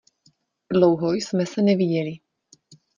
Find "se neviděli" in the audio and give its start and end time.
1.45-2.13